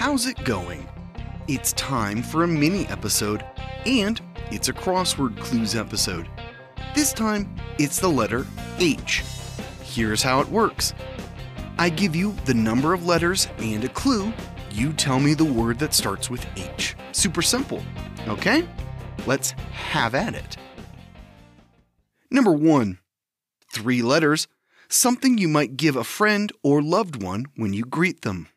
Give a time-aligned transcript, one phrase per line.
[0.00, 0.88] how's it going?
[1.46, 3.44] It's time for a mini episode,
[3.84, 4.18] and
[4.50, 6.26] it's a crossword clues episode.
[6.94, 8.46] This time, it's the letter
[8.78, 9.22] H.
[9.82, 10.94] Here's how it works
[11.78, 14.32] I give you the number of letters and a clue.
[14.70, 16.96] You tell me the word that starts with H.
[17.12, 17.82] Super simple,
[18.26, 18.66] okay?
[19.26, 20.56] Let's have at it.
[22.30, 23.00] Number one,
[23.70, 24.48] three letters,
[24.88, 28.48] something you might give a friend or loved one when you greet them.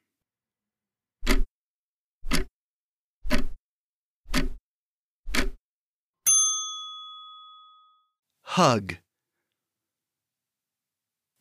[8.53, 8.97] Hug.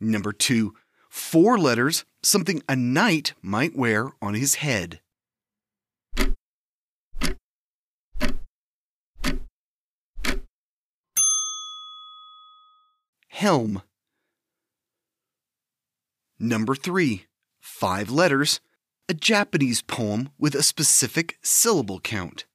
[0.01, 0.73] Number two,
[1.11, 5.01] four letters, something a knight might wear on his head.
[13.29, 13.83] Helm.
[16.39, 17.27] Number three,
[17.61, 18.61] five letters,
[19.07, 22.47] a Japanese poem with a specific syllable count.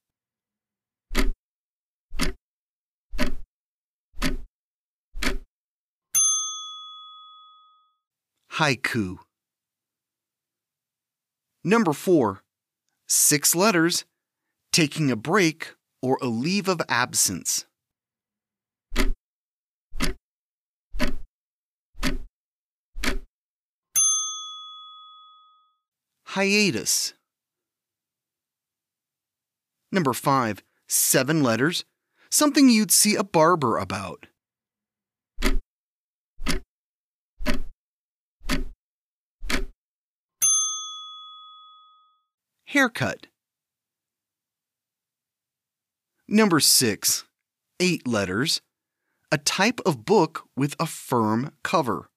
[8.58, 9.18] Haiku.
[11.62, 12.42] Number four,
[13.06, 14.04] six letters,
[14.72, 17.66] taking a break or a leave of absence.
[26.24, 27.14] Hiatus.
[29.92, 31.84] Number five, seven letters,
[32.28, 34.27] something you'd see a barber about.
[42.72, 43.28] Haircut.
[46.28, 47.24] Number six,
[47.80, 48.60] eight letters,
[49.32, 52.10] a type of book with a firm cover.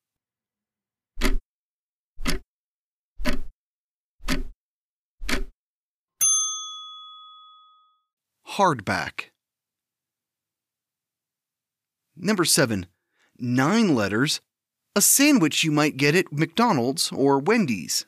[8.57, 9.27] Hardback.
[12.17, 12.87] Number seven,
[13.39, 14.41] nine letters,
[14.97, 18.05] a sandwich you might get at McDonald's or Wendy's.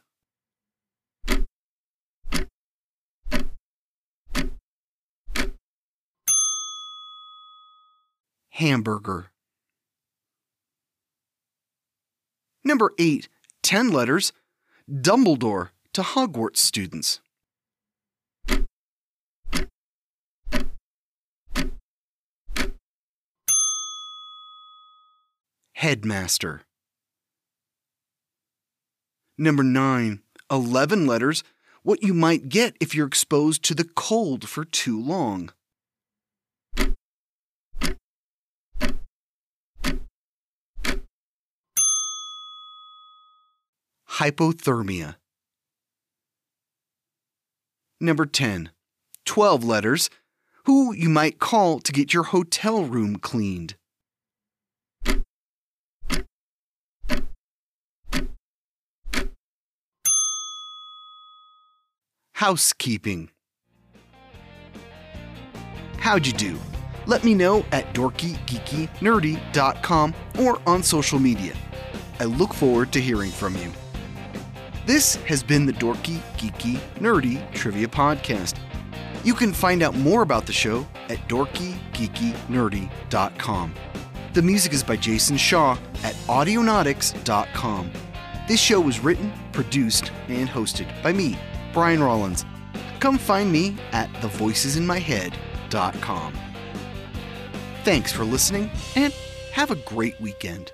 [8.57, 9.31] Hamburger.
[12.63, 13.27] Number 8,
[13.63, 14.31] 10 letters,
[14.87, 17.19] Dumbledore to Hogwarts students.
[25.73, 26.61] Headmaster.
[29.35, 30.21] Number 9,
[30.51, 31.43] 11 letters,
[31.81, 35.49] what you might get if you're exposed to the cold for too long.
[44.13, 45.15] Hypothermia.
[47.99, 48.69] Number 10.
[49.25, 50.11] 12 letters.
[50.65, 53.75] Who you might call to get your hotel room cleaned.
[62.33, 63.31] Housekeeping.
[65.97, 66.59] How'd you do?
[67.07, 71.55] Let me know at dorkygeekynerdy.com or on social media.
[72.19, 73.71] I look forward to hearing from you.
[74.85, 78.57] This has been the Dorky, Geeky, Nerdy Trivia Podcast.
[79.23, 83.73] You can find out more about the show at dorkygeekynerdy.com.
[84.33, 87.91] The music is by Jason Shaw at audionautix.com.
[88.47, 91.39] This show was written, produced, and hosted by me,
[91.71, 92.43] Brian Rollins.
[92.99, 96.33] Come find me at thevoicesinmyhead.com.
[97.85, 99.13] Thanks for listening and
[99.53, 100.73] have a great weekend.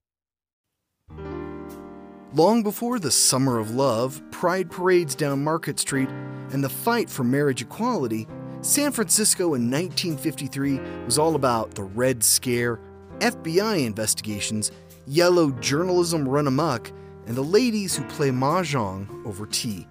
[2.33, 6.07] Long before the summer of love, pride parades down Market Street,
[6.53, 8.25] and the fight for marriage equality,
[8.61, 12.79] San Francisco in 1953 was all about the Red Scare,
[13.19, 14.71] FBI investigations,
[15.05, 16.89] yellow journalism run amok,
[17.27, 19.85] and the ladies who play mahjong over tea.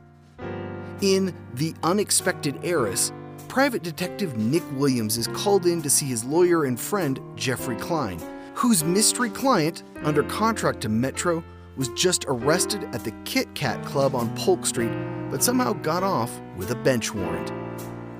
[1.02, 3.12] In The Unexpected Heiress,
[3.48, 8.18] private detective Nick Williams is called in to see his lawyer and friend, Jeffrey Klein,
[8.54, 11.44] whose mystery client, under contract to Metro,
[11.80, 14.92] was just arrested at the Kit Kat Club on Polk Street,
[15.30, 17.50] but somehow got off with a bench warrant.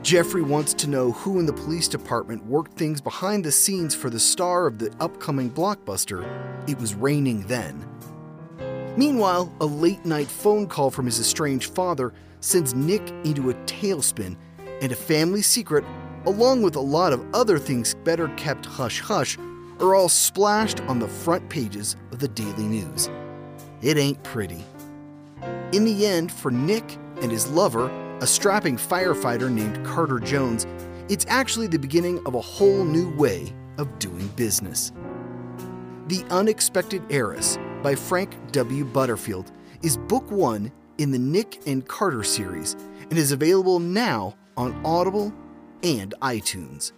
[0.03, 4.09] Jeffrey wants to know who in the police department worked things behind the scenes for
[4.09, 6.27] the star of the upcoming blockbuster,
[6.67, 7.87] It Was Raining Then.
[8.97, 14.39] Meanwhile, a late night phone call from his estranged father sends Nick into a tailspin,
[14.81, 15.85] and a family secret,
[16.25, 19.37] along with a lot of other things better kept hush hush,
[19.81, 23.11] are all splashed on the front pages of the Daily News.
[23.83, 24.65] It ain't pretty.
[25.73, 27.89] In the end, for Nick and his lover,
[28.21, 30.67] a strapping firefighter named Carter Jones,
[31.09, 34.93] it's actually the beginning of a whole new way of doing business.
[36.09, 38.85] The Unexpected Heiress by Frank W.
[38.85, 39.53] Butterfield
[39.83, 42.75] is book one in the Nick and Carter series
[43.09, 45.33] and is available now on Audible
[45.83, 46.93] and iTunes.